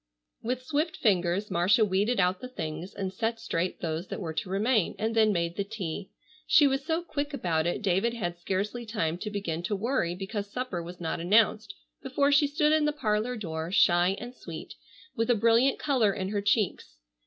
[0.41, 4.49] With swift fingers Marcia weeded out the things, and set straight those that were to
[4.49, 6.09] remain, and then made the tea.
[6.47, 10.49] She was so quick about it David had scarcely time to begin to worry because
[10.49, 14.73] supper was not announced before she stood in the parlor door, shy and sweet,
[15.15, 16.95] with a brilliant color in her cheeks.